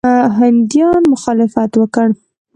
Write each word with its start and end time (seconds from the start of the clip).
هندیانو 0.37 1.09
مخالفت 1.13 1.71
وکړ. 1.81 2.07